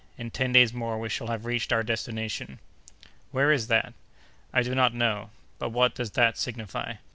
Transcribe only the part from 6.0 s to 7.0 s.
that signify?"